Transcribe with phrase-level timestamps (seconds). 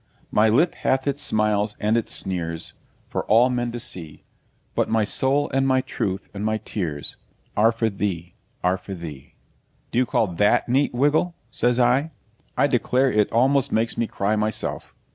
[0.31, 2.73] My lip hath its smiles and its sneers,
[3.07, 4.23] For all men to see;
[4.73, 7.17] But my soul, and my truth, and my tears,
[7.55, 8.33] Are for thee,
[8.63, 9.35] are for thee!'
[9.91, 12.09] 'Do you call THAT neat, Wiggle?' says I.
[12.57, 14.95] 'I declare it almost makes me cry myself.'